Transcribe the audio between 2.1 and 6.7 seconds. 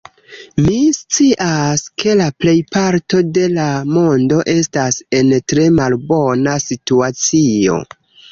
la plejparto de la mondo estas en tre malbona